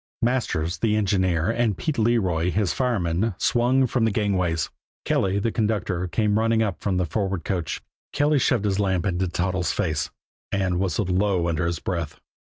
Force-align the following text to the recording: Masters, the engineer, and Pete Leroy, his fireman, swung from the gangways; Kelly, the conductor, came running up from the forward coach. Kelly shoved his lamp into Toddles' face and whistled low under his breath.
Masters, 0.23 0.79
the 0.79 0.95
engineer, 0.95 1.51
and 1.51 1.77
Pete 1.77 1.99
Leroy, 1.99 2.49
his 2.49 2.73
fireman, 2.73 3.35
swung 3.37 3.85
from 3.85 4.03
the 4.03 4.09
gangways; 4.09 4.71
Kelly, 5.05 5.37
the 5.37 5.51
conductor, 5.51 6.07
came 6.07 6.39
running 6.39 6.63
up 6.63 6.81
from 6.81 6.97
the 6.97 7.05
forward 7.05 7.43
coach. 7.45 7.83
Kelly 8.11 8.39
shoved 8.39 8.65
his 8.65 8.79
lamp 8.79 9.05
into 9.05 9.27
Toddles' 9.27 9.71
face 9.71 10.09
and 10.51 10.79
whistled 10.79 11.11
low 11.11 11.47
under 11.47 11.67
his 11.67 11.77
breath. 11.77 12.19